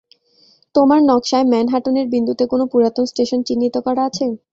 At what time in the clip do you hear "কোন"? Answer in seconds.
2.51-2.61